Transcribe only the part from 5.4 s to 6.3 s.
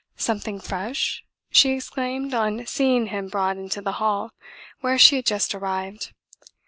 arrived.